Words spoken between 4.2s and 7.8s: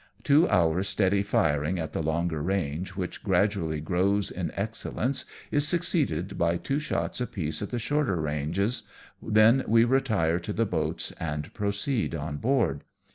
in excellence^ is succeeded by two shots apiece at the